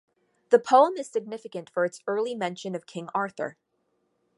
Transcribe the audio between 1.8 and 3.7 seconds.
its early mention of King Arthur.